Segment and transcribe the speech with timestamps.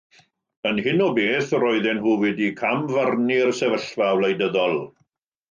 [0.69, 4.77] Yn hyn o beth, roedden nhw wedi camfarnu'r sefyllfa wleidyddol.